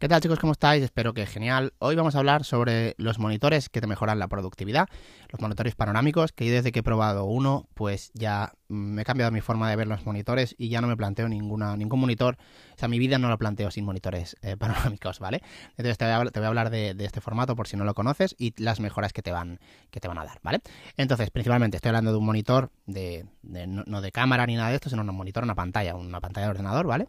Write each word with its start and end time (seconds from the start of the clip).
¿Qué 0.00 0.08
tal 0.08 0.22
chicos? 0.22 0.38
¿Cómo 0.38 0.52
estáis? 0.52 0.82
Espero 0.82 1.12
que 1.12 1.26
genial. 1.26 1.74
Hoy 1.78 1.94
vamos 1.94 2.14
a 2.14 2.20
hablar 2.20 2.44
sobre 2.44 2.94
los 2.96 3.18
monitores 3.18 3.68
que 3.68 3.82
te 3.82 3.86
mejoran 3.86 4.18
la 4.18 4.28
productividad, 4.28 4.88
los 5.28 5.42
monitores 5.42 5.74
panorámicos, 5.74 6.32
que 6.32 6.46
yo 6.46 6.54
desde 6.54 6.72
que 6.72 6.78
he 6.78 6.82
probado 6.82 7.26
uno, 7.26 7.68
pues 7.74 8.10
ya 8.14 8.54
me 8.68 9.02
he 9.02 9.04
cambiado 9.04 9.30
mi 9.30 9.42
forma 9.42 9.68
de 9.68 9.76
ver 9.76 9.88
los 9.88 10.06
monitores 10.06 10.54
y 10.56 10.70
ya 10.70 10.80
no 10.80 10.86
me 10.86 10.96
planteo 10.96 11.28
ninguna, 11.28 11.76
ningún 11.76 12.00
monitor, 12.00 12.38
o 12.74 12.78
sea, 12.78 12.88
mi 12.88 12.98
vida 12.98 13.18
no 13.18 13.28
la 13.28 13.36
planteo 13.36 13.70
sin 13.70 13.84
monitores 13.84 14.36
eh, 14.40 14.56
panorámicos, 14.58 15.18
¿vale? 15.18 15.42
Entonces 15.76 15.98
te 15.98 16.06
voy 16.06 16.44
a, 16.44 16.48
hablar 16.48 16.70
de, 16.70 16.96
este 17.00 17.20
formato 17.20 17.54
por 17.54 17.68
si 17.68 17.76
no 17.76 17.84
lo 17.84 17.92
conoces 17.92 18.34
y 18.38 18.54
las 18.56 18.80
mejoras 18.80 19.12
que 19.12 19.20
te 19.20 19.32
van, 19.32 19.60
que 19.90 20.00
te 20.00 20.08
van 20.08 20.16
a 20.16 20.24
dar, 20.24 20.38
¿vale? 20.42 20.60
Entonces, 20.96 21.30
principalmente 21.30 21.76
estoy 21.76 21.90
hablando 21.90 22.12
de 22.12 22.16
un 22.16 22.24
monitor 22.24 22.70
de, 22.86 23.26
no, 23.42 24.00
de 24.00 24.12
cámara 24.12 24.46
ni 24.46 24.56
nada 24.56 24.70
de 24.70 24.76
esto, 24.76 24.88
sino 24.88 25.02
un 25.02 25.14
monitor, 25.14 25.44
una 25.44 25.54
pantalla, 25.54 25.94
una 25.94 26.22
pantalla 26.22 26.46
de 26.46 26.50
ordenador, 26.52 26.86
¿vale? 26.86 27.08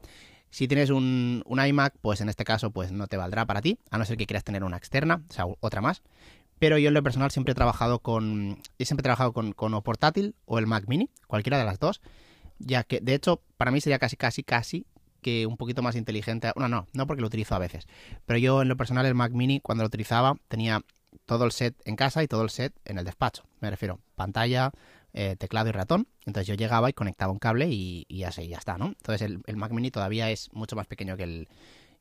Si 0.52 0.68
tienes 0.68 0.90
un, 0.90 1.44
iMac, 1.48 1.96
pues 2.02 2.22
en 2.22 2.30
este 2.30 2.44
caso 2.44 2.72
pues 2.72 2.92
no 2.92 3.08
te 3.08 3.18
valdrá 3.18 3.46
para 3.46 3.62
ti, 3.62 3.80
a 3.90 3.98
no 3.98 4.06
ser 4.06 4.18
que 4.18 4.28
quieras 4.28 4.44
tener 4.44 4.64
una 4.64 4.78
externa, 4.78 5.24
o 5.30 5.34
sea, 5.34 5.46
otra 5.62 5.82
más. 5.82 6.04
Pero 6.60 6.78
yo 6.78 6.90
en 6.90 6.94
lo 6.94 7.02
personal 7.02 7.32
siempre 7.32 7.54
he 7.54 7.56
trabajado 7.56 8.00
con. 8.00 8.62
He 8.78 8.86
siempre 8.86 9.02
he 9.02 9.06
trabajado 9.06 9.34
con, 9.34 9.54
con 9.54 9.74
o 9.74 9.82
portátil 9.82 10.36
o 10.46 10.60
el 10.60 10.68
Mac 10.68 10.84
Mini, 10.88 11.10
cualquiera 11.26 11.58
de 11.58 11.66
las 11.66 11.80
dos. 11.80 12.02
Ya 12.60 12.84
que, 12.84 13.00
de 13.00 13.16
hecho, 13.16 13.42
para 13.58 13.72
mí 13.72 13.82
sería 13.82 13.98
casi, 13.98 14.16
casi, 14.16 14.44
casi 14.44 14.86
que 15.22 15.48
un 15.48 15.58
poquito 15.58 15.82
más 15.82 15.96
inteligente. 15.96 16.52
No, 16.56 16.68
no, 16.68 16.86
no 16.94 17.08
porque 17.08 17.22
lo 17.22 17.28
utilizo 17.28 17.56
a 17.56 17.60
veces. 17.60 17.88
Pero 18.26 18.38
yo 18.38 18.62
en 18.62 18.68
lo 18.68 18.78
personal 18.78 19.08
el 19.08 19.16
Mac 19.16 19.32
Mini, 19.32 19.60
cuando 19.60 19.84
lo 19.84 19.88
utilizaba, 19.88 20.36
tenía 20.50 20.82
todo 21.26 21.46
el 21.46 21.52
set 21.52 21.76
en 21.86 21.96
casa 21.96 22.24
y 22.24 22.28
todo 22.28 22.44
el 22.44 22.50
set 22.50 22.74
en 22.86 23.00
el 23.00 23.06
despacho. 23.06 23.44
Me 23.60 23.70
refiero, 23.70 24.00
pantalla, 24.16 24.72
eh, 25.14 25.36
teclado 25.38 25.70
y 25.70 25.72
ratón. 25.72 26.08
Entonces 26.26 26.48
yo 26.48 26.56
llegaba 26.56 26.90
y 26.90 26.94
conectaba 26.94 27.32
un 27.32 27.40
cable 27.40 27.68
y, 27.70 28.06
y 28.08 28.24
así, 28.24 28.48
ya 28.48 28.58
está, 28.58 28.78
¿no? 28.78 28.88
Entonces 28.88 29.22
el, 29.22 29.58
Mac 29.58 29.72
Mini 29.72 29.92
todavía 29.92 30.30
es 30.30 30.52
mucho 30.54 30.76
más 30.76 30.88
pequeño 30.88 31.18
que 31.18 31.24
el, 31.24 31.48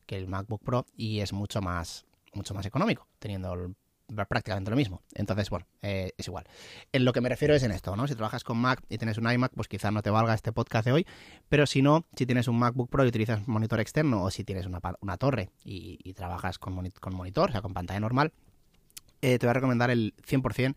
que 0.05 0.17
el 0.17 0.27
MacBook 0.27 0.63
Pro 0.63 0.85
y 0.95 1.19
es 1.19 1.33
mucho 1.33 1.61
más, 1.61 2.05
mucho 2.33 2.53
más 2.53 2.65
económico, 2.65 3.07
teniendo 3.19 3.73
prácticamente 4.27 4.69
lo 4.69 4.77
mismo. 4.77 5.01
Entonces, 5.13 5.49
bueno, 5.49 5.65
eh, 5.81 6.11
es 6.17 6.27
igual. 6.27 6.45
En 6.91 7.05
lo 7.05 7.13
que 7.13 7.21
me 7.21 7.29
refiero 7.29 7.55
es 7.55 7.63
en 7.63 7.71
esto, 7.71 7.95
¿no? 7.95 8.07
Si 8.07 8.15
trabajas 8.15 8.43
con 8.43 8.57
Mac 8.57 8.81
y 8.89 8.97
tienes 8.97 9.17
un 9.17 9.31
iMac, 9.31 9.53
pues 9.55 9.67
quizás 9.67 9.91
no 9.91 10.01
te 10.01 10.09
valga 10.09 10.33
este 10.33 10.51
podcast 10.51 10.85
de 10.85 10.91
hoy, 10.91 11.07
pero 11.49 11.65
si 11.65 11.81
no, 11.81 12.05
si 12.15 12.25
tienes 12.25 12.47
un 12.47 12.59
MacBook 12.59 12.89
Pro 12.89 13.05
y 13.05 13.07
utilizas 13.07 13.47
monitor 13.47 13.79
externo 13.79 14.23
o 14.23 14.31
si 14.31 14.43
tienes 14.43 14.65
una, 14.65 14.79
una 14.99 15.17
torre 15.17 15.49
y, 15.63 16.13
trabajas 16.13 16.59
con, 16.59 16.75
con, 16.99 17.15
monitor, 17.15 17.49
o 17.49 17.51
sea, 17.51 17.61
con 17.61 17.73
pantalla 17.73 17.99
normal, 17.99 18.33
eh, 19.21 19.39
te 19.39 19.45
voy 19.45 19.51
a 19.51 19.53
recomendar 19.53 19.89
el 19.89 20.13
100% 20.27 20.75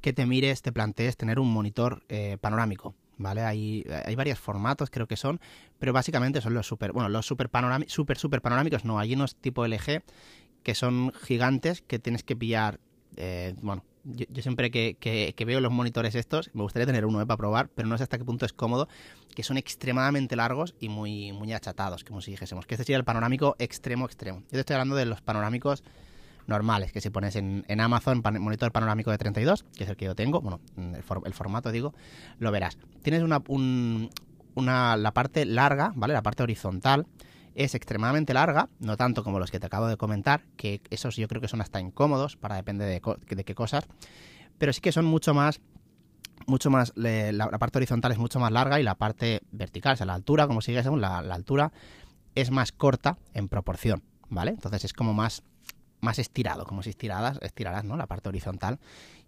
que 0.00 0.12
te 0.12 0.26
mires, 0.26 0.62
te 0.62 0.72
plantees 0.72 1.16
tener 1.16 1.38
un 1.38 1.52
monitor 1.52 2.02
eh, 2.08 2.38
panorámico. 2.40 2.94
¿Vale? 3.20 3.42
Hay, 3.42 3.84
hay 4.04 4.14
varios 4.14 4.38
formatos, 4.38 4.90
creo 4.90 5.08
que 5.08 5.16
son, 5.16 5.40
pero 5.80 5.92
básicamente 5.92 6.40
son 6.40 6.54
los 6.54 6.68
super, 6.68 6.92
bueno, 6.92 7.08
los 7.08 7.26
super 7.26 7.50
super, 7.88 8.16
super 8.16 8.40
panorámicos, 8.40 8.84
no, 8.84 9.00
hay 9.00 9.12
unos 9.12 9.34
tipo 9.34 9.66
LG 9.66 10.04
que 10.62 10.74
son 10.76 11.12
gigantes 11.24 11.82
que 11.82 11.98
tienes 11.98 12.22
que 12.22 12.36
pillar, 12.36 12.78
eh, 13.16 13.56
bueno, 13.60 13.82
yo, 14.04 14.42
siempre 14.42 14.70
que, 14.70 14.96
que, 14.98 15.44
veo 15.44 15.60
los 15.60 15.72
monitores 15.72 16.14
estos, 16.14 16.50
me 16.54 16.62
gustaría 16.62 16.86
tener 16.86 17.04
uno 17.04 17.20
eh, 17.20 17.26
para 17.26 17.36
probar, 17.36 17.68
pero 17.68 17.88
no 17.88 17.96
sé 17.96 18.04
hasta 18.04 18.18
qué 18.18 18.24
punto 18.24 18.46
es 18.46 18.52
cómodo, 18.52 18.88
que 19.34 19.42
son 19.42 19.58
extremadamente 19.58 20.36
largos 20.36 20.74
y 20.80 20.88
muy, 20.88 21.32
muy 21.32 21.52
achatados, 21.52 22.04
como 22.04 22.20
si 22.20 22.30
dijésemos, 22.30 22.66
que 22.66 22.74
este 22.74 22.84
sería 22.84 22.96
el 22.96 23.04
panorámico 23.04 23.56
extremo, 23.58 24.06
extremo. 24.06 24.40
Yo 24.40 24.50
te 24.50 24.60
estoy 24.60 24.74
hablando 24.74 24.96
de 24.96 25.06
los 25.06 25.20
panorámicos 25.20 25.82
normales, 26.48 26.92
que 26.92 27.00
si 27.00 27.10
pones 27.10 27.36
en, 27.36 27.64
Amazon 27.80 28.22
monitor 28.40 28.72
panorámico 28.72 29.10
de 29.10 29.18
32, 29.18 29.64
que 29.76 29.84
es 29.84 29.90
el 29.90 29.96
que 29.96 30.06
yo 30.06 30.14
tengo, 30.14 30.40
bueno, 30.40 30.60
el, 30.76 31.32
formato 31.32 31.70
digo, 31.70 31.94
lo 32.38 32.50
verás. 32.50 32.78
Tienes 33.02 33.22
una, 33.22 33.42
una, 33.46 34.96
la 34.96 35.12
parte 35.12 35.44
larga, 35.44 35.92
¿vale? 35.94 36.14
La 36.14 36.22
parte 36.22 36.42
horizontal 36.42 37.06
es 37.54 37.74
extremadamente 37.74 38.34
larga, 38.34 38.68
no 38.80 38.96
tanto 38.96 39.22
como 39.22 39.38
los 39.38 39.50
que 39.50 39.60
te 39.60 39.66
acabo 39.66 39.86
de 39.86 39.96
comentar, 39.96 40.42
que 40.56 40.80
esos 40.90 41.16
yo 41.16 41.28
creo 41.28 41.40
que 41.40 41.48
son 41.48 41.60
hasta 41.60 41.80
incómodos, 41.80 42.36
para 42.36 42.56
depende 42.56 42.84
de, 42.86 43.44
qué 43.44 43.54
cosas, 43.54 43.84
pero 44.58 44.72
sí 44.72 44.80
que 44.80 44.92
son 44.92 45.04
mucho 45.04 45.34
más 45.34 45.60
mucho 46.46 46.70
más, 46.70 46.92
la, 46.94 47.50
parte 47.58 47.78
horizontal 47.78 48.12
es 48.12 48.18
mucho 48.18 48.38
más 48.38 48.52
larga 48.52 48.80
y 48.80 48.82
la 48.82 48.94
parte 48.94 49.42
vertical, 49.50 49.94
o 49.94 49.96
sea, 49.96 50.06
la 50.06 50.14
altura, 50.14 50.46
como 50.46 50.62
sigue 50.62 50.82
según 50.82 51.00
la 51.00 51.18
altura 51.18 51.72
es 52.34 52.50
más 52.50 52.72
corta 52.72 53.18
en 53.34 53.48
proporción, 53.48 54.02
¿vale? 54.30 54.52
Entonces 54.52 54.84
es 54.84 54.92
como 54.92 55.12
más 55.12 55.42
más 56.00 56.18
estirado, 56.18 56.64
como 56.64 56.82
si 56.82 56.90
estiradas, 56.90 57.38
estirarás, 57.42 57.84
¿no? 57.84 57.96
La 57.96 58.06
parte 58.06 58.28
horizontal. 58.28 58.78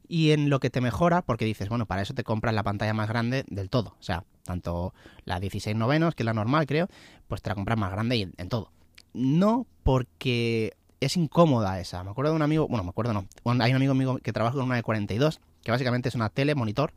Y 0.08 0.32
en 0.32 0.50
lo 0.50 0.58
que 0.58 0.70
te 0.70 0.80
mejora, 0.80 1.22
porque 1.22 1.44
dices, 1.44 1.68
bueno, 1.68 1.86
para 1.86 2.02
eso 2.02 2.14
te 2.14 2.24
compras 2.24 2.54
la 2.54 2.64
pantalla 2.64 2.92
más 2.94 3.08
grande 3.08 3.44
del 3.48 3.70
todo. 3.70 3.94
O 4.00 4.02
sea, 4.02 4.24
tanto 4.44 4.92
la 5.24 5.38
16 5.38 5.76
novenos, 5.76 6.14
que 6.14 6.24
es 6.24 6.26
la 6.26 6.34
normal, 6.34 6.66
creo, 6.66 6.88
pues 7.28 7.42
te 7.42 7.50
la 7.50 7.54
compras 7.54 7.78
más 7.78 7.92
grande 7.92 8.16
y 8.16 8.22
en, 8.22 8.48
todo. 8.48 8.72
No 9.14 9.66
porque 9.84 10.74
es 10.98 11.16
incómoda 11.16 11.78
esa. 11.78 12.02
Me 12.02 12.10
acuerdo 12.10 12.32
de 12.32 12.36
un 12.36 12.42
amigo, 12.42 12.66
bueno, 12.66 12.82
me 12.82 12.90
acuerdo 12.90 13.12
no. 13.12 13.26
Hay 13.62 13.70
un 13.70 13.76
amigo 13.76 13.94
mío 13.94 14.18
que 14.22 14.32
trabaja 14.32 14.56
con 14.56 14.64
una 14.64 14.74
de 14.74 14.82
42, 14.82 15.40
que 15.62 15.70
básicamente 15.70 16.08
es 16.08 16.16
una 16.16 16.28
tele, 16.28 16.56
monitor, 16.56 16.92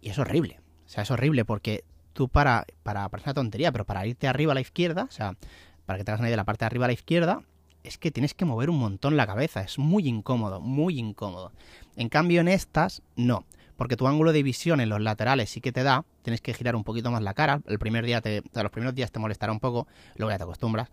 y 0.00 0.10
es 0.10 0.18
horrible. 0.18 0.60
O 0.84 0.88
sea, 0.88 1.04
es 1.04 1.10
horrible 1.12 1.44
porque 1.44 1.84
tú 2.12 2.28
para, 2.28 2.66
para, 2.82 3.08
parece 3.08 3.28
una 3.28 3.34
tontería, 3.34 3.70
pero 3.70 3.84
para 3.84 4.04
irte 4.06 4.26
arriba 4.26 4.52
a 4.52 4.54
la 4.54 4.60
izquierda, 4.60 5.04
o 5.04 5.12
sea, 5.12 5.36
para 5.84 5.98
que 5.98 6.04
te 6.04 6.10
hagas 6.10 6.20
una 6.20 6.28
idea 6.28 6.32
de 6.32 6.38
la 6.38 6.44
parte 6.44 6.64
de 6.64 6.66
arriba 6.66 6.86
a 6.86 6.88
la 6.88 6.94
izquierda, 6.94 7.42
es 7.86 7.98
que 7.98 8.10
tienes 8.10 8.34
que 8.34 8.44
mover 8.44 8.68
un 8.68 8.78
montón 8.78 9.16
la 9.16 9.26
cabeza, 9.26 9.60
es 9.60 9.78
muy 9.78 10.08
incómodo, 10.08 10.60
muy 10.60 10.98
incómodo. 10.98 11.52
En 11.96 12.08
cambio 12.08 12.40
en 12.40 12.48
estas, 12.48 13.02
no, 13.14 13.44
porque 13.76 13.96
tu 13.96 14.08
ángulo 14.08 14.32
de 14.32 14.42
visión 14.42 14.80
en 14.80 14.88
los 14.88 15.00
laterales 15.00 15.50
sí 15.50 15.60
que 15.60 15.72
te 15.72 15.82
da, 15.82 16.04
tienes 16.22 16.40
que 16.40 16.52
girar 16.52 16.74
un 16.74 16.84
poquito 16.84 17.10
más 17.10 17.22
la 17.22 17.34
cara, 17.34 17.62
el 17.66 17.78
primer 17.78 18.04
día 18.04 18.20
te, 18.20 18.42
los 18.52 18.70
primeros 18.70 18.94
días 18.94 19.12
te 19.12 19.18
molestará 19.18 19.52
un 19.52 19.60
poco, 19.60 19.86
luego 20.16 20.30
ya 20.30 20.38
te 20.38 20.44
acostumbras, 20.44 20.90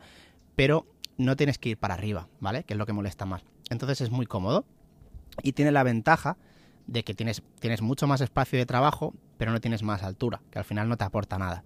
pero 0.55 0.85
no 1.17 1.35
tienes 1.35 1.57
que 1.57 1.69
ir 1.69 1.77
para 1.77 1.95
arriba, 1.95 2.27
¿vale? 2.39 2.63
Que 2.63 2.73
es 2.73 2.77
lo 2.77 2.85
que 2.85 2.93
molesta 2.93 3.25
más. 3.25 3.43
Entonces 3.69 4.01
es 4.01 4.11
muy 4.11 4.25
cómodo 4.25 4.65
y 5.41 5.53
tiene 5.53 5.71
la 5.71 5.83
ventaja 5.83 6.37
de 6.85 7.03
que 7.03 7.13
tienes, 7.13 7.41
tienes 7.59 7.81
mucho 7.81 8.05
más 8.05 8.21
espacio 8.21 8.59
de 8.59 8.65
trabajo, 8.65 9.13
pero 9.37 9.51
no 9.51 9.61
tienes 9.61 9.81
más 9.81 10.03
altura, 10.03 10.41
que 10.51 10.59
al 10.59 10.65
final 10.65 10.89
no 10.89 10.97
te 10.97 11.05
aporta 11.05 11.39
nada. 11.39 11.63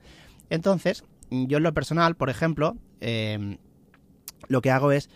Entonces, 0.49 1.03
yo 1.29 1.57
en 1.57 1.63
lo 1.63 1.73
personal, 1.73 2.15
por 2.15 2.29
ejemplo, 2.29 2.77
eh, 3.01 3.57
lo 4.48 4.62
que 4.62 4.72
hago 4.72 4.92
es, 4.92 5.09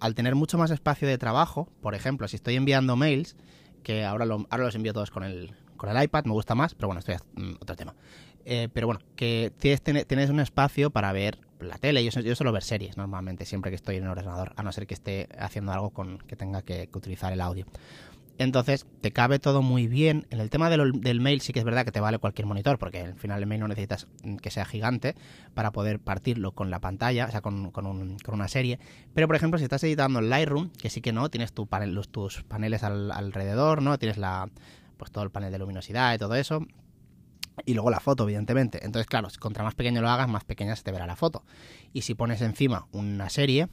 al 0.00 0.14
tener 0.14 0.34
mucho 0.34 0.58
más 0.58 0.70
espacio 0.70 1.06
de 1.06 1.18
trabajo, 1.18 1.68
por 1.80 1.94
ejemplo, 1.94 2.26
si 2.28 2.36
estoy 2.36 2.56
enviando 2.56 2.96
mails, 2.96 3.36
que 3.82 4.04
ahora, 4.04 4.24
ahora 4.24 4.64
los 4.64 4.74
envío 4.74 4.92
todos 4.92 5.10
con 5.10 5.22
el, 5.22 5.54
con 5.76 5.94
el 5.94 6.02
iPad, 6.02 6.24
me 6.24 6.32
gusta 6.32 6.54
más, 6.54 6.74
pero 6.74 6.88
bueno, 6.88 6.98
esto 6.98 7.12
es 7.12 7.22
mm, 7.34 7.54
otro 7.60 7.76
tema. 7.76 7.94
Eh, 8.44 8.68
pero 8.72 8.86
bueno, 8.86 9.00
que 9.16 9.52
tienes, 9.58 9.82
tienes, 9.82 10.30
un 10.30 10.40
espacio 10.40 10.90
para 10.90 11.12
ver 11.12 11.40
la 11.58 11.78
tele. 11.78 12.04
Yo, 12.04 12.20
yo 12.20 12.34
suelo 12.36 12.52
ver 12.52 12.62
series 12.62 12.96
normalmente, 12.96 13.44
siempre 13.44 13.72
que 13.72 13.74
estoy 13.74 13.96
en 13.96 14.04
el 14.04 14.10
ordenador, 14.10 14.52
a 14.56 14.62
no 14.62 14.70
ser 14.70 14.86
que 14.86 14.94
esté 14.94 15.28
haciendo 15.38 15.72
algo 15.72 15.90
con 15.90 16.18
que 16.18 16.36
tenga 16.36 16.62
que 16.62 16.88
utilizar 16.92 17.32
el 17.32 17.40
audio. 17.40 17.66
Entonces, 18.38 18.86
te 19.00 19.12
cabe 19.12 19.38
todo 19.38 19.62
muy 19.62 19.86
bien. 19.86 20.26
En 20.30 20.40
el 20.40 20.50
tema 20.50 20.68
del, 20.68 21.20
mail 21.20 21.40
sí 21.40 21.52
que 21.52 21.58
es 21.58 21.64
verdad 21.64 21.84
que 21.84 21.92
te 21.92 22.00
vale 22.00 22.18
cualquier 22.18 22.46
monitor, 22.46 22.78
porque 22.78 23.00
al 23.00 23.14
final 23.14 23.40
el 23.40 23.46
mail 23.46 23.60
no 23.60 23.68
necesitas 23.68 24.06
que 24.42 24.50
sea 24.50 24.66
gigante 24.66 25.14
para 25.54 25.72
poder 25.72 26.00
partirlo 26.00 26.52
con 26.52 26.70
la 26.70 26.80
pantalla, 26.80 27.26
o 27.26 27.30
sea, 27.30 27.40
con, 27.40 27.72
una 28.28 28.48
serie. 28.48 28.78
Pero, 29.14 29.26
por 29.26 29.36
ejemplo, 29.36 29.58
si 29.58 29.64
estás 29.64 29.82
editando 29.84 30.18
en 30.18 30.28
Lightroom, 30.28 30.70
que 30.70 30.90
sí 30.90 31.00
que 31.00 31.12
no, 31.12 31.30
tienes 31.30 31.52
los, 31.86 32.08
tus 32.10 32.42
paneles 32.42 32.82
alrededor, 32.82 33.80
¿no? 33.80 33.98
Tienes 33.98 34.18
la, 34.18 34.50
pues 34.98 35.10
todo 35.10 35.24
el 35.24 35.30
panel 35.30 35.50
de 35.50 35.58
luminosidad 35.58 36.14
y 36.14 36.18
todo 36.18 36.34
eso. 36.34 36.60
Y 37.64 37.72
luego 37.72 37.88
la 37.90 38.00
foto, 38.00 38.24
evidentemente. 38.24 38.84
Entonces, 38.84 39.06
claro, 39.06 39.28
contra 39.40 39.64
más 39.64 39.74
pequeño 39.74 40.02
lo 40.02 40.10
hagas, 40.10 40.28
más 40.28 40.44
pequeña 40.44 40.76
se 40.76 40.82
te 40.82 40.92
verá 40.92 41.06
la 41.06 41.16
foto. 41.16 41.42
Y 41.94 42.02
si 42.02 42.14
pones 42.14 42.42
encima 42.42 42.86
una 42.92 43.30
serie, 43.30 43.68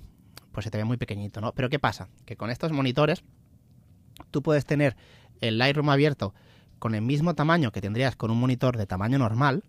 pues 0.53 0.63
se 0.63 0.71
te 0.71 0.77
ve 0.77 0.85
muy 0.85 0.95
pequeñito, 0.95 1.41
¿no? 1.41 1.51
Pero 1.51 1.69
¿qué 1.69 1.79
pasa? 1.79 2.07
Que 2.25 2.37
con 2.37 2.49
estos 2.49 2.71
monitores 2.71 3.25
tú 4.31 4.41
puedes 4.41 4.65
tener 4.65 4.95
el 5.41 5.57
Lightroom 5.57 5.89
abierto 5.89 6.33
con 6.79 6.95
el 6.95 7.01
mismo 7.01 7.33
tamaño 7.33 7.71
que 7.71 7.81
tendrías 7.81 8.15
con 8.15 8.31
un 8.31 8.39
monitor 8.39 8.77
de 8.77 8.85
tamaño 8.85 9.17
normal, 9.17 9.63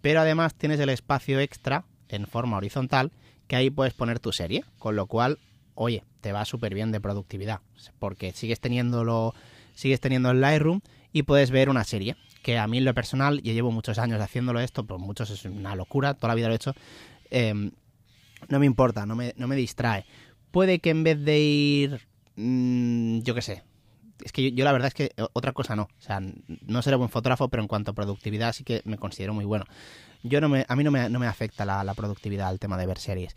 pero 0.00 0.20
además 0.20 0.54
tienes 0.54 0.80
el 0.80 0.88
espacio 0.88 1.38
extra 1.40 1.84
en 2.08 2.26
forma 2.26 2.56
horizontal 2.56 3.12
que 3.46 3.56
ahí 3.56 3.70
puedes 3.70 3.94
poner 3.94 4.20
tu 4.20 4.32
serie, 4.32 4.64
con 4.78 4.96
lo 4.96 5.06
cual, 5.06 5.38
oye, 5.74 6.04
te 6.20 6.32
va 6.32 6.44
súper 6.44 6.74
bien 6.74 6.92
de 6.92 7.00
productividad, 7.00 7.60
porque 7.98 8.32
sigues 8.32 8.60
teniéndolo, 8.60 9.34
sigues 9.74 10.00
teniendo 10.00 10.30
el 10.30 10.40
Lightroom 10.40 10.80
y 11.12 11.24
puedes 11.24 11.50
ver 11.50 11.68
una 11.68 11.84
serie, 11.84 12.16
que 12.42 12.58
a 12.58 12.66
mí 12.66 12.78
en 12.78 12.84
lo 12.84 12.94
personal, 12.94 13.42
yo 13.42 13.52
llevo 13.52 13.70
muchos 13.70 13.98
años 13.98 14.20
haciéndolo 14.20 14.60
esto, 14.60 14.84
pues 14.84 15.00
muchos 15.00 15.30
es 15.30 15.44
una 15.44 15.74
locura, 15.74 16.14
toda 16.14 16.28
la 16.28 16.34
vida 16.36 16.46
lo 16.46 16.54
he 16.54 16.56
hecho, 16.56 16.74
em, 17.30 17.72
no 18.48 18.58
me 18.58 18.66
importa, 18.66 19.04
no 19.04 19.16
me, 19.16 19.34
no 19.36 19.48
me 19.48 19.56
distrae. 19.56 20.06
Puede 20.50 20.78
que 20.78 20.90
en 20.90 21.04
vez 21.04 21.22
de 21.22 21.38
ir 21.40 22.08
Mm, 22.40 23.20
yo 23.20 23.34
qué 23.34 23.42
sé. 23.42 23.62
Es 24.24 24.32
que 24.32 24.52
yo, 24.52 24.64
la 24.64 24.72
verdad 24.72 24.88
es 24.88 24.94
que 24.94 25.12
otra 25.32 25.52
cosa 25.52 25.76
no. 25.76 25.84
O 25.84 26.02
sea, 26.02 26.20
no 26.20 26.82
seré 26.82 26.96
buen 26.96 27.10
fotógrafo, 27.10 27.48
pero 27.48 27.62
en 27.62 27.68
cuanto 27.68 27.90
a 27.90 27.94
productividad 27.94 28.52
sí 28.52 28.64
que 28.64 28.82
me 28.84 28.98
considero 28.98 29.34
muy 29.34 29.44
bueno. 29.44 29.64
Yo 30.22 30.40
no 30.40 30.48
me, 30.48 30.64
a 30.68 30.76
mí 30.76 30.84
no 30.84 30.90
me, 30.90 31.08
no 31.10 31.18
me 31.18 31.26
afecta 31.26 31.64
la, 31.64 31.94
productividad 31.94 32.50
el 32.52 32.58
tema 32.58 32.76
de 32.78 32.86
ver 32.86 32.98
series. 32.98 33.36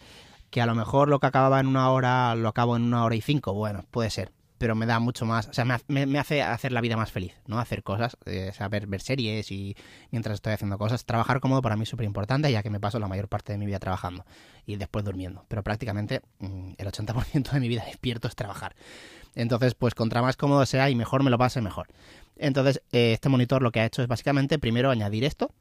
que 0.49 0.61
a 0.61 0.65
lo 0.65 0.75
mejor 0.75 1.09
lo 1.09 1.19
que 1.19 1.27
acababa 1.27 1.59
en 1.59 1.67
una 1.67 1.89
hora 1.89 2.35
lo 2.35 2.49
acabo 2.49 2.75
en 2.77 2.83
una 2.83 3.03
hora 3.03 3.15
y 3.15 3.21
cinco, 3.21 3.53
bueno, 3.53 3.85
puede 3.91 4.09
ser, 4.09 4.31
pero 4.63 4.75
me 4.75 4.85
da 4.85 5.01
mucho 5.01 5.25
más, 5.25 5.49
o 5.49 5.53
sea, 5.53 5.65
me, 5.65 6.17
hace 6.17 6.41
hacer 6.41 6.71
la 6.71 6.79
vida 6.79 6.95
más 6.95 7.11
feliz, 7.11 7.33
¿no? 7.47 7.59
Hacer 7.59 7.83
cosas, 7.83 8.15
eh, 8.25 8.53
saber 8.53 8.87
ver 8.87 9.01
series 9.01 9.51
y 9.51 9.75
mientras 10.09 10.35
estoy 10.35 10.53
haciendo 10.53 10.77
cosas, 10.77 11.03
trabajar 11.03 11.41
cómodo 11.41 11.61
para 11.61 11.75
mí 11.75 11.83
es 11.83 11.89
súper 11.89 12.05
importante, 12.05 12.49
ya 12.49 12.63
que 12.63 12.69
me 12.69 12.79
paso 12.79 12.97
la 12.97 13.09
mayor 13.09 13.27
parte 13.27 13.51
de 13.51 13.57
mi 13.57 13.65
vida 13.65 13.79
trabajando 13.79 14.25
y 14.65 14.77
después 14.77 15.03
durmiendo, 15.03 15.43
pero 15.49 15.63
prácticamente 15.63 16.21
mm, 16.39 16.75
el 16.77 16.87
80% 16.87 17.51
de 17.51 17.59
mi 17.59 17.67
vida 17.67 17.83
despierto 17.87 18.29
es 18.29 18.37
trabajar. 18.37 18.73
Entonces, 19.35 19.75
pues 19.75 19.95
contra 19.95 20.21
más 20.21 20.37
cómodo 20.37 20.65
sea 20.65 20.89
y 20.89 20.95
mejor 20.95 21.23
me 21.23 21.29
lo 21.29 21.37
pase, 21.37 21.59
mejor. 21.59 21.89
Entonces, 22.37 22.81
eh, 22.93 23.11
este 23.11 23.27
monitor 23.27 23.61
lo 23.63 23.73
que 23.73 23.81
ha 23.81 23.85
hecho 23.85 24.01
es 24.01 24.07
básicamente 24.07 24.59
primero 24.59 24.91
añadir 24.91 25.25
esto, 25.25 25.51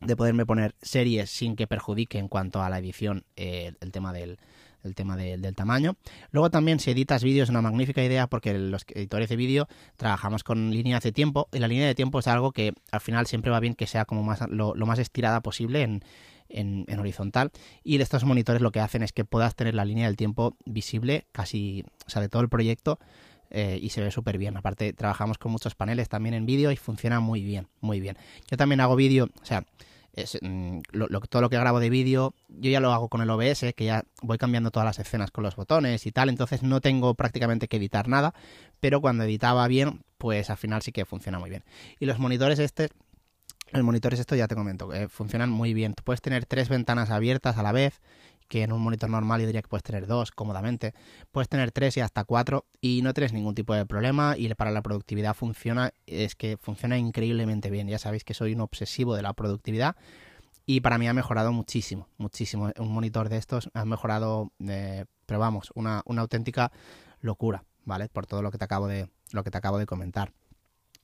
de 0.00 0.14
poderme 0.14 0.46
poner 0.46 0.76
series 0.80 1.28
sin 1.28 1.56
que 1.56 1.66
perjudique 1.66 2.20
en 2.20 2.28
cuanto 2.28 2.62
a 2.62 2.70
la 2.70 2.78
edición 2.78 3.24
eh, 3.34 3.72
el 3.80 3.90
tema 3.90 4.12
del, 4.12 4.38
el 4.84 4.94
tema 4.94 5.16
del 5.16 5.54
tamaño. 5.54 5.96
Luego 6.30 6.50
también 6.50 6.80
si 6.80 6.90
editas 6.90 7.22
vídeos 7.22 7.44
es 7.44 7.50
una 7.50 7.62
magnífica 7.62 8.02
idea 8.02 8.26
porque 8.26 8.56
los 8.58 8.84
editores 8.88 9.28
de 9.28 9.36
vídeo 9.36 9.68
trabajamos 9.96 10.44
con 10.44 10.70
líneas 10.70 11.02
de 11.02 11.12
tiempo 11.12 11.48
y 11.52 11.58
la 11.58 11.68
línea 11.68 11.86
de 11.86 11.94
tiempo 11.94 12.18
es 12.18 12.26
algo 12.26 12.52
que 12.52 12.74
al 12.90 13.00
final 13.00 13.26
siempre 13.26 13.50
va 13.50 13.60
bien 13.60 13.74
que 13.74 13.86
sea 13.86 14.04
como 14.04 14.22
más, 14.22 14.40
lo, 14.48 14.74
más 14.74 14.98
estirada 14.98 15.40
posible 15.40 15.82
en, 15.82 16.02
en, 16.48 16.98
horizontal 16.98 17.50
y 17.84 18.00
estos 18.00 18.24
monitores 18.24 18.62
lo 18.62 18.72
que 18.72 18.80
hacen 18.80 19.02
es 19.02 19.12
que 19.12 19.24
puedas 19.24 19.54
tener 19.54 19.74
la 19.74 19.84
línea 19.84 20.06
del 20.06 20.16
tiempo 20.16 20.56
visible 20.64 21.26
casi, 21.32 21.84
o 22.06 22.10
sea, 22.10 22.22
de 22.22 22.28
todo 22.28 22.42
el 22.42 22.48
proyecto 22.48 22.98
eh, 23.50 23.78
y 23.80 23.90
se 23.90 24.02
ve 24.02 24.10
súper 24.10 24.38
bien. 24.38 24.56
Aparte, 24.56 24.92
trabajamos 24.92 25.38
con 25.38 25.52
muchos 25.52 25.74
paneles 25.74 26.08
también 26.08 26.34
en 26.34 26.46
vídeo 26.46 26.70
y 26.70 26.76
funciona 26.76 27.20
muy 27.20 27.42
bien, 27.42 27.68
muy 27.80 28.00
bien. 28.00 28.16
Yo 28.50 28.56
también 28.56 28.80
hago 28.80 28.96
vídeo, 28.96 29.28
o 29.40 29.44
sea, 29.44 29.64
Mm, 30.40 30.80
todo 31.28 31.42
lo 31.42 31.50
que 31.50 31.56
grabo 31.56 31.80
de 31.80 31.90
vídeo, 31.90 32.34
yo 32.48 32.70
ya 32.70 32.80
lo 32.80 32.92
hago 32.92 33.08
con 33.08 33.20
el 33.20 33.30
OBS, 33.30 33.72
que 33.74 33.84
ya 33.84 34.04
voy 34.22 34.38
cambiando 34.38 34.70
todas 34.70 34.86
las 34.86 34.98
escenas 34.98 35.30
con 35.30 35.44
los 35.44 35.56
botones 35.56 36.06
y 36.06 36.12
tal, 36.12 36.28
entonces 36.28 36.62
no 36.62 36.80
tengo 36.80 37.14
prácticamente 37.14 37.68
que 37.68 37.76
editar 37.76 38.08
nada, 38.08 38.34
pero 38.80 39.00
cuando 39.00 39.24
editaba 39.24 39.66
bien, 39.68 40.02
pues 40.18 40.50
al 40.50 40.56
final 40.56 40.82
sí 40.82 40.92
que 40.92 41.04
funciona 41.04 41.38
muy 41.38 41.50
bien. 41.50 41.64
Y 42.00 42.06
los 42.06 42.18
monitores 42.18 42.58
este, 42.58 42.88
los 43.72 43.84
monitores 43.84 44.18
esto 44.18 44.34
ya 44.34 44.48
te 44.48 44.54
comento, 44.54 44.92
eh, 44.92 45.08
funcionan 45.08 45.50
muy 45.50 45.74
bien. 45.74 45.94
Tú 45.94 46.02
puedes 46.02 46.20
tener 46.20 46.46
tres 46.46 46.68
ventanas 46.68 47.10
abiertas 47.10 47.58
a 47.58 47.62
la 47.62 47.72
vez, 47.72 48.00
que 48.48 48.62
en 48.62 48.72
un 48.72 48.80
monitor 48.80 49.08
normal 49.10 49.40
yo 49.40 49.46
diría 49.46 49.62
que 49.62 49.68
puedes 49.68 49.82
tener 49.82 50.06
dos 50.06 50.30
cómodamente. 50.32 50.94
Puedes 51.30 51.48
tener 51.48 51.70
tres 51.70 51.96
y 51.96 52.00
hasta 52.00 52.24
cuatro 52.24 52.66
y 52.80 53.02
no 53.02 53.14
tienes 53.14 53.32
ningún 53.32 53.54
tipo 53.54 53.74
de 53.74 53.86
problema 53.86 54.34
y 54.36 54.52
para 54.54 54.70
la 54.70 54.82
productividad 54.82 55.34
funciona, 55.34 55.92
es 56.06 56.34
que 56.34 56.56
funciona 56.56 56.98
increíblemente 56.98 57.70
bien. 57.70 57.88
Ya 57.88 57.98
sabéis 57.98 58.24
que 58.24 58.34
soy 58.34 58.54
un 58.54 58.60
obsesivo 58.60 59.14
de 59.14 59.22
la 59.22 59.32
productividad 59.34 59.96
y 60.66 60.80
para 60.80 60.98
mí 60.98 61.06
ha 61.08 61.14
mejorado 61.14 61.52
muchísimo, 61.52 62.08
muchísimo. 62.16 62.70
Un 62.78 62.92
monitor 62.92 63.28
de 63.28 63.36
estos 63.36 63.70
ha 63.74 63.84
mejorado, 63.84 64.52
eh, 64.66 65.04
pero 65.26 65.38
vamos, 65.38 65.70
una, 65.74 66.02
una 66.06 66.22
auténtica 66.22 66.72
locura, 67.20 67.64
¿vale? 67.84 68.08
Por 68.08 68.26
todo 68.26 68.42
lo 68.42 68.50
que 68.50 68.58
te 68.58 68.64
acabo 68.64 68.86
de, 68.88 69.08
lo 69.32 69.44
que 69.44 69.50
te 69.50 69.58
acabo 69.58 69.78
de 69.78 69.86
comentar 69.86 70.32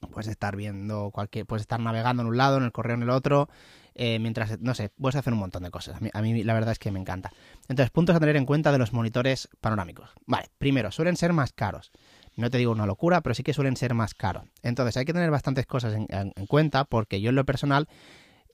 puedes 0.06 0.28
estar 0.28 0.56
viendo 0.56 1.10
cualquier, 1.10 1.46
puedes 1.46 1.62
estar 1.62 1.80
navegando 1.80 2.22
en 2.22 2.28
un 2.28 2.36
lado, 2.36 2.58
en 2.58 2.64
el 2.64 2.72
correo 2.72 2.96
en 2.96 3.02
el 3.02 3.10
otro, 3.10 3.48
eh, 3.94 4.18
mientras, 4.18 4.60
no 4.60 4.74
sé, 4.74 4.90
puedes 4.90 5.16
hacer 5.16 5.32
un 5.32 5.38
montón 5.38 5.62
de 5.62 5.70
cosas. 5.70 5.98
A 6.12 6.22
mí, 6.22 6.44
la 6.44 6.54
verdad 6.54 6.72
es 6.72 6.78
que 6.78 6.90
me 6.90 7.00
encanta. 7.00 7.32
Entonces, 7.68 7.90
puntos 7.90 8.16
a 8.16 8.20
tener 8.20 8.36
en 8.36 8.46
cuenta 8.46 8.72
de 8.72 8.78
los 8.78 8.92
monitores 8.92 9.48
panorámicos. 9.60 10.10
Vale, 10.26 10.48
primero, 10.58 10.90
suelen 10.90 11.16
ser 11.16 11.32
más 11.32 11.52
caros. 11.52 11.90
No 12.36 12.50
te 12.50 12.58
digo 12.58 12.72
una 12.72 12.86
locura, 12.86 13.20
pero 13.20 13.34
sí 13.34 13.42
que 13.42 13.54
suelen 13.54 13.76
ser 13.76 13.94
más 13.94 14.14
caros. 14.14 14.44
Entonces, 14.62 14.96
hay 14.96 15.04
que 15.04 15.12
tener 15.12 15.30
bastantes 15.30 15.66
cosas 15.66 15.94
en, 15.94 16.06
en 16.08 16.46
cuenta, 16.46 16.84
porque 16.84 17.20
yo 17.20 17.30
en 17.30 17.36
lo 17.36 17.44
personal, 17.44 17.88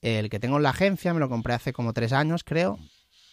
el 0.03 0.29
que 0.29 0.41
tengo 0.41 0.59
en 0.59 0.63
la 0.63 0.71
agencia, 0.71 1.15
me 1.15 1.21
lo 1.21 1.29
compré 1.29 1.55
hace 1.55 1.73
como 1.73 1.93
tres 1.93 2.13
años, 2.13 2.45
creo, 2.45 2.79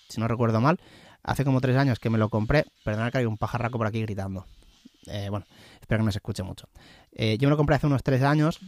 si 0.10 0.22
no 0.22 0.28
recuerdo 0.28 0.62
mal. 0.62 0.80
Hace 1.24 1.44
como 1.44 1.60
tres 1.60 1.76
años 1.76 2.00
que 2.00 2.10
me 2.10 2.18
lo 2.18 2.30
compré. 2.30 2.66
Perdonad 2.86 3.12
que 3.12 3.18
hay 3.18 3.26
un 3.26 3.38
pajarraco 3.38 3.78
por 3.78 3.88
aquí 3.88 4.02
gritando. 4.02 4.46
Eh, 5.08 5.28
bueno, 5.30 5.46
espero 5.82 6.00
que 6.00 6.06
no 6.06 6.12
se 6.12 6.20
escuche 6.20 6.44
mucho. 6.44 6.70
Eh, 7.12 7.38
yo 7.38 7.48
me 7.48 7.52
lo 7.52 7.58
compré 7.58 7.76
hace 7.76 7.88
unos 7.88 8.04
tres 8.04 8.22
años, 8.22 8.60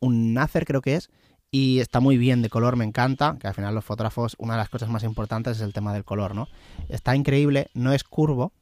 un 0.00 0.36
Acer 0.38 0.64
creo 0.64 0.80
que 0.80 0.96
es, 0.96 1.10
y 1.54 1.80
está 1.80 2.00
muy 2.00 2.16
bien 2.16 2.40
de 2.40 2.48
color, 2.48 2.76
me 2.76 2.84
encanta, 2.86 3.36
que 3.38 3.46
al 3.46 3.52
final 3.52 3.74
los 3.74 3.84
fotógrafos, 3.84 4.34
una 4.38 4.54
de 4.54 4.58
las 4.58 4.70
cosas 4.70 4.88
más 4.88 5.04
importantes 5.04 5.58
es 5.58 5.62
el 5.62 5.74
tema 5.74 5.92
del 5.92 6.02
color, 6.02 6.34
¿no? 6.34 6.48
Está 6.88 7.14
increíble, 7.14 7.68
no 7.74 7.92
es 7.92 8.04
curvo 8.04 8.54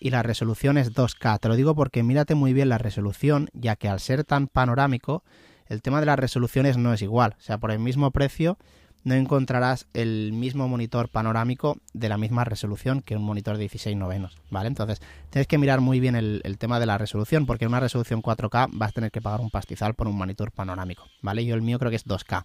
y 0.00 0.08
la 0.08 0.22
resolución 0.22 0.78
es 0.78 0.94
2K. 0.94 1.38
Te 1.38 1.48
lo 1.48 1.54
digo 1.54 1.74
porque 1.74 2.02
mírate 2.02 2.34
muy 2.34 2.54
bien 2.54 2.70
la 2.70 2.78
resolución, 2.78 3.50
ya 3.52 3.76
que 3.76 3.88
al 3.88 4.00
ser 4.00 4.24
tan 4.24 4.46
panorámico, 4.48 5.22
el 5.66 5.82
tema 5.82 6.00
de 6.00 6.06
las 6.06 6.18
resoluciones 6.18 6.78
no 6.78 6.94
es 6.94 7.02
igual. 7.02 7.36
O 7.38 7.42
sea, 7.42 7.58
por 7.58 7.72
el 7.72 7.78
mismo 7.78 8.10
precio 8.10 8.56
no 9.04 9.14
encontrarás 9.14 9.86
el 9.94 10.32
mismo 10.32 10.68
monitor 10.68 11.08
panorámico 11.08 11.78
de 11.92 12.08
la 12.08 12.18
misma 12.18 12.44
resolución 12.44 13.02
que 13.02 13.16
un 13.16 13.22
monitor 13.22 13.56
de 13.56 13.60
16 13.60 13.96
novenos, 13.96 14.36
¿vale? 14.50 14.68
Entonces, 14.68 15.00
tienes 15.30 15.46
que 15.46 15.58
mirar 15.58 15.80
muy 15.80 16.00
bien 16.00 16.16
el, 16.16 16.58
tema 16.58 16.78
de 16.78 16.86
la 16.86 16.98
resolución, 16.98 17.46
porque 17.46 17.64
en 17.64 17.70
una 17.70 17.80
resolución 17.80 18.22
4K 18.22 18.68
vas 18.72 18.90
a 18.90 18.92
tener 18.92 19.10
que 19.10 19.22
pagar 19.22 19.40
un 19.40 19.50
pastizal 19.50 19.94
por 19.94 20.06
un 20.06 20.16
monitor 20.16 20.52
panorámico, 20.52 21.04
¿vale? 21.22 21.44
Yo 21.44 21.54
el 21.54 21.62
mío 21.62 21.78
creo 21.78 21.90
que 21.90 21.96
es 21.96 22.06
2K. 22.06 22.44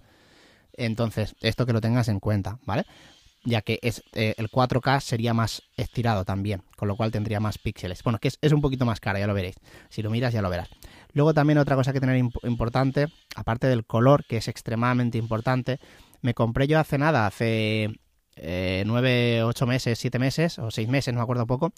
Entonces, 0.73 1.35
esto 1.41 1.65
que 1.65 1.73
lo 1.73 1.81
tengas 1.81 2.07
en 2.07 2.19
cuenta, 2.19 2.59
¿vale? 2.65 2.85
Ya 3.43 3.61
que 3.61 3.79
es, 3.83 4.03
eh, 4.13 4.33
el 4.37 4.49
4K 4.49 5.01
sería 5.01 5.33
más 5.33 5.61
estirado 5.77 6.25
también, 6.25 6.63
con 6.77 6.87
lo 6.87 6.95
cual 6.95 7.11
tendría 7.11 7.39
más 7.39 7.57
píxeles. 7.57 8.01
Bueno, 8.01 8.17
que 8.19 8.29
es, 8.29 8.51
un 8.51 8.61
poquito 8.61 8.85
más 8.85 8.99
cara, 8.99 9.19
ya 9.19 9.27
lo 9.27 9.33
veréis. 9.33 9.55
Si 9.89 10.01
lo 10.01 10.09
miras, 10.09 10.33
ya 10.33 10.41
lo 10.41 10.49
verás. 10.49 10.69
Luego 11.13 11.33
también 11.33 11.59
otra 11.59 11.75
cosa 11.75 11.93
que 11.93 11.99
tener 11.99 12.17
importante, 12.17 13.07
aparte 13.35 13.67
del 13.67 13.85
color, 13.85 14.25
que 14.25 14.37
es 14.37 14.47
extremadamente 14.47 15.17
importante, 15.17 15.79
me 16.21 16.33
compré 16.33 16.67
yo 16.67 16.79
hace 16.79 16.97
nada, 16.97 17.27
hace 17.27 17.99
eh, 18.35 18.83
nueve, 18.85 19.43
ocho 19.43 19.65
meses, 19.65 19.97
siete 19.97 20.19
meses 20.19 20.59
o 20.59 20.71
seis 20.71 20.87
meses, 20.89 21.13
no 21.13 21.19
me 21.19 21.23
acuerdo 21.23 21.47
poco, 21.47 21.71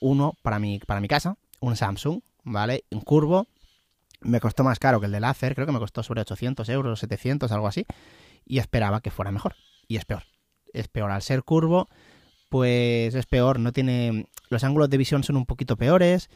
uno 0.00 0.34
para 0.42 0.58
mi, 0.58 0.78
para 0.78 1.00
mi 1.00 1.08
casa, 1.08 1.36
un 1.60 1.76
Samsung, 1.76 2.20
¿vale? 2.44 2.84
Un 2.90 3.00
curvo. 3.00 3.46
Me 4.20 4.40
costó 4.40 4.64
más 4.64 4.78
caro 4.78 4.98
que 5.00 5.06
el 5.06 5.12
de 5.12 5.20
láser, 5.20 5.54
creo 5.54 5.66
que 5.66 5.72
me 5.72 5.78
costó 5.78 6.02
sobre 6.02 6.22
800 6.22 6.68
euros, 6.70 7.00
700, 7.00 7.52
algo 7.52 7.68
así. 7.68 7.86
Y 8.44 8.58
esperaba 8.58 9.00
que 9.00 9.10
fuera 9.10 9.30
mejor. 9.30 9.54
Y 9.86 9.96
es 9.96 10.04
peor. 10.04 10.24
Es 10.72 10.88
peor. 10.88 11.10
Al 11.10 11.22
ser 11.22 11.44
curvo, 11.44 11.88
pues 12.48 13.14
es 13.14 13.26
peor. 13.26 13.60
No 13.60 13.72
tiene. 13.72 14.26
Los 14.48 14.64
ángulos 14.64 14.90
de 14.90 14.96
visión 14.96 15.22
son 15.22 15.36
un 15.36 15.46
poquito 15.46 15.76
peores. 15.76 16.30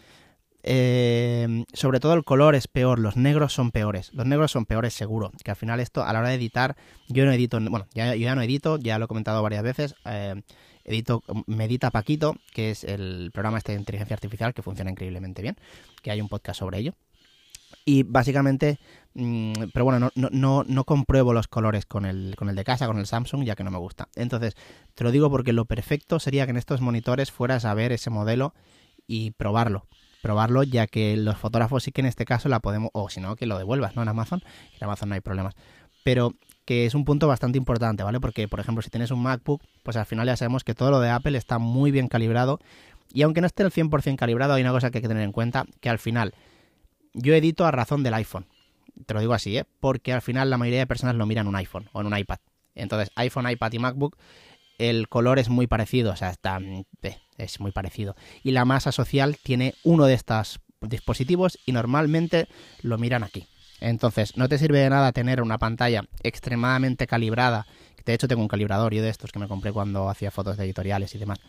Eh, 0.64 1.64
sobre 1.72 1.98
todo 1.98 2.14
el 2.14 2.24
color 2.24 2.54
es 2.54 2.68
peor, 2.68 2.98
los 2.98 3.16
negros 3.16 3.52
son 3.52 3.70
peores. 3.70 4.12
Los 4.14 4.26
negros 4.26 4.52
son 4.52 4.66
peores 4.66 4.94
seguro. 4.94 5.32
Que 5.42 5.50
al 5.50 5.56
final 5.56 5.80
esto, 5.80 6.04
a 6.04 6.12
la 6.12 6.20
hora 6.20 6.28
de 6.28 6.36
editar, 6.36 6.76
yo 7.08 7.24
no 7.24 7.32
edito, 7.32 7.58
bueno, 7.60 7.86
ya, 7.94 8.14
yo 8.14 8.22
ya 8.22 8.34
no 8.34 8.42
edito, 8.42 8.78
ya 8.78 8.98
lo 8.98 9.06
he 9.06 9.08
comentado 9.08 9.42
varias 9.42 9.62
veces. 9.62 9.94
Eh, 10.04 10.40
edito 10.84 11.22
Medita 11.46 11.90
Paquito, 11.90 12.36
que 12.52 12.70
es 12.70 12.84
el 12.84 13.30
programa 13.32 13.58
este 13.58 13.72
de 13.72 13.78
inteligencia 13.78 14.14
artificial 14.14 14.54
que 14.54 14.62
funciona 14.62 14.90
increíblemente 14.90 15.42
bien, 15.42 15.56
que 16.02 16.10
hay 16.10 16.20
un 16.20 16.28
podcast 16.28 16.60
sobre 16.60 16.78
ello. 16.78 16.94
Y 17.84 18.04
básicamente, 18.04 18.78
mm, 19.14 19.52
pero 19.72 19.84
bueno, 19.84 20.10
no, 20.14 20.28
no, 20.30 20.64
no, 20.64 20.84
compruebo 20.84 21.32
los 21.32 21.48
colores 21.48 21.86
con 21.86 22.04
el, 22.04 22.34
con 22.36 22.48
el 22.48 22.54
de 22.54 22.64
casa, 22.64 22.86
con 22.86 22.98
el 22.98 23.06
Samsung, 23.06 23.44
ya 23.44 23.56
que 23.56 23.64
no 23.64 23.72
me 23.72 23.78
gusta. 23.78 24.08
Entonces, 24.14 24.54
te 24.94 25.02
lo 25.02 25.10
digo 25.10 25.30
porque 25.30 25.52
lo 25.52 25.64
perfecto 25.64 26.20
sería 26.20 26.44
que 26.44 26.50
en 26.50 26.58
estos 26.58 26.80
monitores 26.80 27.32
fueras 27.32 27.64
a 27.64 27.74
ver 27.74 27.90
ese 27.90 28.10
modelo 28.10 28.54
y 29.08 29.32
probarlo 29.32 29.88
probarlo, 30.22 30.62
ya 30.62 30.86
que 30.86 31.16
los 31.16 31.36
fotógrafos 31.36 31.82
sí 31.82 31.92
que 31.92 32.00
en 32.00 32.06
este 32.06 32.24
caso 32.24 32.48
la 32.48 32.60
podemos, 32.60 32.90
o 32.94 33.10
si 33.10 33.20
no, 33.20 33.36
que 33.36 33.44
lo 33.44 33.58
devuelvas, 33.58 33.94
¿no? 33.96 34.02
En 34.02 34.08
Amazon, 34.08 34.42
en 34.78 34.84
Amazon 34.84 35.10
no 35.10 35.16
hay 35.16 35.20
problemas. 35.20 35.54
Pero 36.04 36.34
que 36.64 36.86
es 36.86 36.94
un 36.94 37.04
punto 37.04 37.28
bastante 37.28 37.58
importante, 37.58 38.02
¿vale? 38.02 38.20
Porque, 38.20 38.48
por 38.48 38.60
ejemplo, 38.60 38.82
si 38.82 38.90
tienes 38.90 39.10
un 39.10 39.22
MacBook, 39.22 39.62
pues 39.82 39.96
al 39.96 40.06
final 40.06 40.26
ya 40.26 40.36
sabemos 40.36 40.64
que 40.64 40.74
todo 40.74 40.90
lo 40.90 41.00
de 41.00 41.10
Apple 41.10 41.36
está 41.36 41.58
muy 41.58 41.90
bien 41.90 42.08
calibrado. 42.08 42.60
Y 43.12 43.22
aunque 43.22 43.40
no 43.40 43.46
esté 43.46 43.62
el 43.62 43.70
100% 43.70 44.16
calibrado, 44.16 44.54
hay 44.54 44.62
una 44.62 44.72
cosa 44.72 44.90
que 44.90 44.98
hay 44.98 45.02
que 45.02 45.08
tener 45.08 45.24
en 45.24 45.32
cuenta, 45.32 45.66
que 45.80 45.90
al 45.90 45.98
final 45.98 46.34
yo 47.12 47.34
edito 47.34 47.66
a 47.66 47.70
razón 47.70 48.02
del 48.02 48.14
iPhone. 48.14 48.46
Te 49.06 49.14
lo 49.14 49.20
digo 49.20 49.34
así, 49.34 49.58
¿eh? 49.58 49.64
Porque 49.80 50.12
al 50.12 50.22
final 50.22 50.50
la 50.50 50.56
mayoría 50.56 50.80
de 50.80 50.86
personas 50.86 51.16
lo 51.16 51.26
miran 51.26 51.46
en 51.46 51.48
un 51.48 51.56
iPhone 51.56 51.88
o 51.92 52.00
en 52.00 52.06
un 52.06 52.16
iPad. 52.16 52.38
Entonces, 52.74 53.10
iPhone, 53.16 53.50
iPad 53.50 53.72
y 53.72 53.78
MacBook, 53.78 54.16
el 54.78 55.08
color 55.08 55.38
es 55.38 55.48
muy 55.48 55.66
parecido, 55.66 56.12
o 56.12 56.16
sea, 56.16 56.30
está, 56.30 56.58
eh, 57.02 57.18
es 57.42 57.60
muy 57.60 57.72
parecido. 57.72 58.16
Y 58.42 58.52
la 58.52 58.64
masa 58.64 58.92
social 58.92 59.36
tiene 59.42 59.74
uno 59.82 60.06
de 60.06 60.14
estos 60.14 60.60
dispositivos 60.80 61.58
y 61.66 61.72
normalmente 61.72 62.48
lo 62.82 62.98
miran 62.98 63.22
aquí. 63.22 63.46
Entonces, 63.80 64.36
no 64.36 64.48
te 64.48 64.58
sirve 64.58 64.78
de 64.78 64.90
nada 64.90 65.12
tener 65.12 65.42
una 65.42 65.58
pantalla 65.58 66.04
extremadamente 66.22 67.06
calibrada. 67.06 67.66
De 68.04 68.14
hecho, 68.14 68.28
tengo 68.28 68.42
un 68.42 68.48
calibrador 68.48 68.94
yo 68.94 69.02
de 69.02 69.08
estos 69.08 69.32
que 69.32 69.38
me 69.38 69.48
compré 69.48 69.72
cuando 69.72 70.08
hacía 70.08 70.30
fotos 70.30 70.56
de 70.56 70.64
editoriales 70.64 71.14
y 71.14 71.18
demás. 71.18 71.40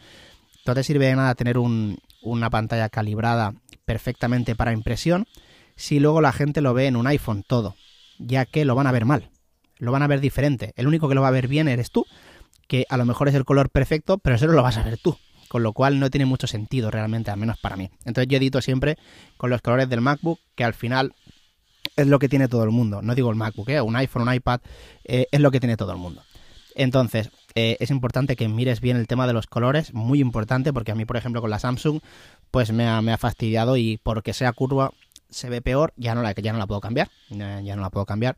No 0.65 0.73
te 0.73 0.83
sirve 0.83 1.07
de 1.07 1.15
nada 1.15 1.35
tener 1.35 1.57
una 1.57 2.49
pantalla 2.49 2.89
calibrada 2.89 3.53
perfectamente 3.85 4.55
para 4.55 4.73
impresión 4.73 5.27
si 5.75 5.99
luego 5.99 6.21
la 6.21 6.31
gente 6.31 6.61
lo 6.61 6.73
ve 6.73 6.87
en 6.87 6.95
un 6.95 7.07
iPhone 7.07 7.43
todo, 7.45 7.75
ya 8.17 8.45
que 8.45 8.63
lo 8.63 8.75
van 8.75 8.87
a 8.87 8.91
ver 8.91 9.05
mal, 9.05 9.29
lo 9.77 9.91
van 9.91 10.03
a 10.03 10.07
ver 10.07 10.21
diferente. 10.21 10.73
El 10.75 10.87
único 10.87 11.09
que 11.09 11.15
lo 11.15 11.21
va 11.21 11.27
a 11.27 11.31
ver 11.31 11.47
bien 11.47 11.67
eres 11.67 11.91
tú, 11.91 12.05
que 12.67 12.85
a 12.89 12.97
lo 12.97 13.05
mejor 13.05 13.27
es 13.27 13.35
el 13.35 13.43
color 13.43 13.69
perfecto, 13.69 14.19
pero 14.19 14.35
eso 14.35 14.47
lo 14.47 14.63
vas 14.63 14.77
a 14.77 14.83
ver 14.83 14.97
tú 14.97 15.17
con 15.53 15.61
lo 15.61 15.71
cual 15.71 15.99
no 15.99 16.09
tiene 16.09 16.25
mucho 16.25 16.47
sentido 16.47 16.89
realmente, 16.89 17.29
al 17.29 17.37
menos 17.37 17.59
para 17.59 17.77
mí. 17.77 17.91
Entonces 18.05 18.27
yo 18.27 18.39
edito 18.39 18.59
siempre 18.59 18.97
con 19.37 19.51
los 19.51 19.61
colores 19.61 19.87
del 19.87 20.01
MacBook, 20.01 20.39
que 20.55 20.63
al 20.63 20.73
final 20.73 21.13
es 21.95 22.07
lo 22.07 22.17
que 22.17 22.27
tiene 22.27 22.47
todo 22.47 22.63
el 22.63 22.71
mundo. 22.71 23.03
No 23.03 23.13
digo 23.13 23.29
el 23.29 23.35
MacBook, 23.35 23.69
¿eh? 23.69 23.79
un 23.79 23.95
iPhone, 23.95 24.27
un 24.27 24.33
iPad, 24.33 24.61
eh, 25.03 25.27
es 25.31 25.39
lo 25.39 25.51
que 25.51 25.59
tiene 25.59 25.77
todo 25.77 25.91
el 25.91 25.99
mundo. 25.99 26.23
Entonces, 26.73 27.29
eh, 27.53 27.77
es 27.79 27.91
importante 27.91 28.35
que 28.35 28.47
mires 28.47 28.81
bien 28.81 28.97
el 28.97 29.05
tema 29.05 29.27
de 29.27 29.33
los 29.33 29.45
colores, 29.45 29.93
muy 29.93 30.21
importante, 30.21 30.73
porque 30.73 30.91
a 30.91 30.95
mí, 30.95 31.05
por 31.05 31.17
ejemplo, 31.17 31.39
con 31.39 31.51
la 31.51 31.59
Samsung, 31.59 31.99
pues 32.49 32.71
me 32.71 32.87
ha, 32.87 32.99
me 33.03 33.13
ha 33.13 33.19
fastidiado 33.19 33.77
y 33.77 33.99
porque 34.01 34.33
sea 34.33 34.53
curva 34.53 34.89
se 35.29 35.51
ve 35.51 35.61
peor, 35.61 35.93
ya 35.97 36.15
no 36.15 36.23
la, 36.23 36.33
ya 36.33 36.51
no 36.51 36.57
la 36.57 36.65
puedo 36.65 36.81
cambiar, 36.81 37.11
ya 37.29 37.75
no 37.75 37.81
la 37.83 37.91
puedo 37.91 38.07
cambiar. 38.07 38.37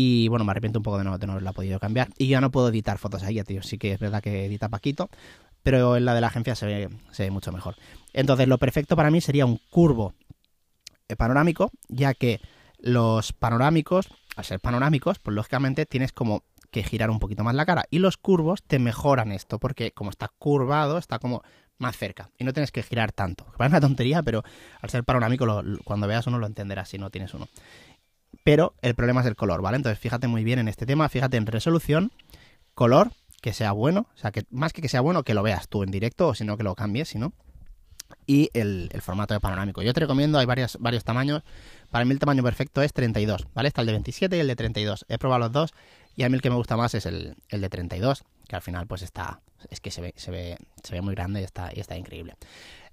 Y 0.00 0.28
bueno, 0.28 0.44
me 0.44 0.52
arrepiento 0.52 0.78
un 0.78 0.84
poco 0.84 0.98
de 0.98 1.02
no, 1.02 1.18
de 1.18 1.26
no 1.26 1.32
haberla 1.32 1.52
podido 1.52 1.80
cambiar. 1.80 2.08
Y 2.16 2.28
ya 2.28 2.40
no 2.40 2.52
puedo 2.52 2.68
editar 2.68 2.98
fotos 2.98 3.24
ahí, 3.24 3.42
tío. 3.42 3.64
Sí 3.64 3.78
que 3.78 3.90
es 3.90 3.98
verdad 3.98 4.22
que 4.22 4.46
edita 4.46 4.68
Paquito, 4.68 5.10
pero 5.62 5.96
en 5.96 6.04
la 6.04 6.14
de 6.14 6.20
la 6.20 6.28
agencia 6.28 6.54
se 6.54 6.66
ve, 6.66 6.88
se 7.10 7.24
ve 7.24 7.30
mucho 7.30 7.52
mejor. 7.52 7.76
Entonces, 8.12 8.48
lo 8.48 8.58
perfecto 8.58 8.96
para 8.96 9.10
mí 9.10 9.20
sería 9.20 9.46
un 9.46 9.60
curvo 9.70 10.14
eh, 11.08 11.16
panorámico, 11.16 11.70
ya 11.88 12.14
que 12.14 12.40
los 12.78 13.32
panorámicos, 13.32 14.08
al 14.36 14.44
ser 14.44 14.60
panorámicos, 14.60 15.18
pues 15.18 15.34
lógicamente 15.34 15.86
tienes 15.86 16.12
como 16.12 16.44
que 16.70 16.82
girar 16.82 17.10
un 17.10 17.18
poquito 17.18 17.44
más 17.44 17.54
la 17.54 17.66
cara. 17.66 17.84
Y 17.90 17.98
los 17.98 18.16
curvos 18.16 18.62
te 18.62 18.78
mejoran 18.78 19.32
esto, 19.32 19.58
porque 19.58 19.92
como 19.92 20.10
está 20.10 20.28
curvado, 20.38 20.98
está 20.98 21.18
como 21.18 21.42
más 21.78 21.96
cerca. 21.96 22.30
Y 22.38 22.44
no 22.44 22.52
tienes 22.52 22.72
que 22.72 22.82
girar 22.82 23.12
tanto. 23.12 23.46
Parece 23.56 23.76
una 23.76 23.80
tontería, 23.80 24.22
pero 24.22 24.42
al 24.80 24.90
ser 24.90 25.04
panorámico, 25.04 25.62
cuando 25.84 26.06
veas 26.06 26.26
uno 26.26 26.38
lo 26.38 26.46
entenderás 26.46 26.88
si 26.88 26.98
no 26.98 27.10
tienes 27.10 27.34
uno. 27.34 27.48
Pero 28.44 28.74
el 28.82 28.94
problema 28.94 29.22
es 29.22 29.26
el 29.26 29.36
color, 29.36 29.62
¿vale? 29.62 29.76
Entonces 29.76 29.98
fíjate 29.98 30.28
muy 30.28 30.44
bien 30.44 30.58
en 30.58 30.68
este 30.68 30.86
tema, 30.86 31.08
fíjate 31.08 31.36
en 31.36 31.46
resolución, 31.46 32.12
color, 32.74 33.12
que 33.40 33.52
sea 33.52 33.72
bueno, 33.72 34.06
o 34.14 34.18
sea, 34.18 34.32
que 34.32 34.44
más 34.50 34.72
que 34.72 34.82
que 34.82 34.88
sea 34.88 35.00
bueno, 35.00 35.22
que 35.22 35.34
lo 35.34 35.42
veas 35.42 35.68
tú 35.68 35.82
en 35.82 35.90
directo, 35.90 36.28
o 36.28 36.34
si 36.34 36.44
no, 36.44 36.56
que 36.56 36.64
lo 36.64 36.74
cambies, 36.74 37.08
si 37.08 37.18
no. 37.18 37.32
Y 38.26 38.50
el, 38.54 38.90
formato 39.00 39.34
de 39.34 39.40
panorámico. 39.40 39.82
Yo 39.82 39.92
te 39.92 40.00
recomiendo, 40.00 40.38
hay 40.38 40.46
varios, 40.46 40.78
varios 40.80 41.04
tamaños. 41.04 41.42
Para 41.90 42.04
mí 42.04 42.12
el 42.12 42.18
tamaño 42.18 42.42
perfecto 42.42 42.82
es 42.82 42.92
32, 42.92 43.46
¿vale? 43.54 43.68
Está 43.68 43.82
el 43.82 43.86
de 43.86 43.92
27 43.92 44.36
y 44.36 44.40
el 44.40 44.46
de 44.46 44.56
32. 44.56 45.04
He 45.08 45.18
probado 45.18 45.40
los 45.40 45.52
dos 45.52 45.74
y 46.16 46.22
a 46.24 46.28
mí 46.28 46.34
el 46.34 46.42
que 46.42 46.50
me 46.50 46.56
gusta 46.56 46.76
más 46.76 46.94
es 46.94 47.06
el, 47.06 47.36
el 47.48 47.60
de 47.60 47.68
32, 47.68 48.24
que 48.48 48.56
al 48.56 48.62
final 48.62 48.86
pues 48.86 49.02
está, 49.02 49.40
es 49.70 49.80
que 49.80 49.90
se 49.90 50.00
ve, 50.00 50.14
se 50.16 50.30
ve, 50.30 50.56
se 50.82 50.94
ve 50.94 51.00
muy 51.00 51.14
grande 51.14 51.40
y 51.40 51.44
está, 51.44 51.70
y 51.74 51.80
está 51.80 51.96
increíble. 51.96 52.34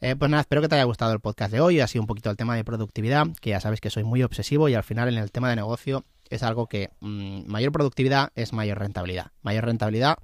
Eh, 0.01 0.15
pues 0.15 0.29
nada, 0.29 0.41
espero 0.41 0.61
que 0.61 0.67
te 0.67 0.75
haya 0.75 0.83
gustado 0.83 1.13
el 1.13 1.19
podcast 1.19 1.51
de 1.51 1.59
hoy. 1.59 1.79
Ha 1.79 1.87
sido 1.87 2.03
un 2.03 2.07
poquito 2.07 2.29
el 2.29 2.37
tema 2.37 2.55
de 2.55 2.63
productividad, 2.63 3.27
que 3.41 3.51
ya 3.51 3.59
sabes 3.59 3.81
que 3.81 3.89
soy 3.89 4.03
muy 4.03 4.23
obsesivo 4.23 4.69
y 4.69 4.75
al 4.75 4.83
final 4.83 5.09
en 5.09 5.17
el 5.17 5.31
tema 5.31 5.49
de 5.49 5.55
negocio 5.55 6.03
es 6.29 6.43
algo 6.43 6.67
que 6.67 6.89
mm, 6.99 7.47
mayor 7.47 7.71
productividad 7.71 8.31
es 8.35 8.53
mayor 8.53 8.79
rentabilidad. 8.79 9.31
Mayor 9.41 9.65
rentabilidad, 9.65 10.17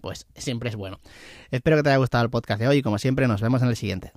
pues 0.00 0.26
siempre 0.34 0.68
es 0.70 0.76
bueno. 0.76 1.00
Espero 1.50 1.76
que 1.76 1.82
te 1.82 1.90
haya 1.90 1.98
gustado 1.98 2.24
el 2.24 2.30
podcast 2.30 2.60
de 2.60 2.68
hoy 2.68 2.78
y 2.78 2.82
como 2.82 2.98
siempre 2.98 3.26
nos 3.28 3.40
vemos 3.40 3.62
en 3.62 3.68
el 3.68 3.76
siguiente. 3.76 4.12